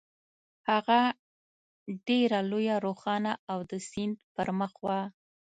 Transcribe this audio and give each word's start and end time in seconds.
هغه 0.69 0.99
ډېره 2.07 2.39
لویه، 2.51 2.75
روښانه 2.85 3.33
او 3.51 3.59
د 3.71 3.73
سیند 3.89 4.15
پر 4.33 4.47
مخ 4.59 4.73
وه. 4.85 4.99